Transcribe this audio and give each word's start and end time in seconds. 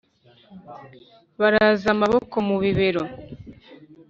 Baraza 1.39 1.87
amaboko 1.95 2.35
mu 2.47 2.55
bibero 2.63 3.03